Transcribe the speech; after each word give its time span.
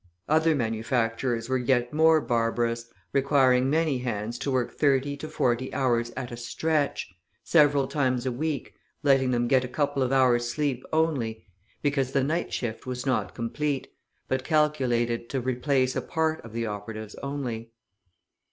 Other 0.27 0.55
manufacturers 0.55 1.47
were 1.47 1.59
yet 1.59 1.93
more 1.93 2.19
barbarous, 2.21 2.91
requiring 3.13 3.69
many 3.69 3.99
hands 3.99 4.39
to 4.39 4.49
work 4.49 4.71
thirty 4.75 5.15
to 5.17 5.27
forty 5.29 5.71
hours 5.75 6.09
at 6.17 6.31
a 6.31 6.37
stretch, 6.37 7.13
several 7.43 7.85
times 7.85 8.25
a 8.25 8.31
week, 8.31 8.73
letting 9.03 9.29
them 9.29 9.47
get 9.47 9.63
a 9.63 9.67
couple 9.67 10.01
of 10.01 10.11
hours 10.11 10.49
sleep 10.49 10.83
only, 10.91 11.45
because 11.83 12.13
the 12.13 12.23
night 12.23 12.51
shift 12.51 12.87
was 12.87 13.05
not 13.05 13.35
complete, 13.35 13.93
but 14.27 14.43
calculated 14.43 15.29
to 15.29 15.39
replace 15.39 15.95
a 15.95 16.01
part 16.01 16.41
of 16.43 16.51
the 16.51 16.65
operatives 16.65 17.13
only. 17.21 17.69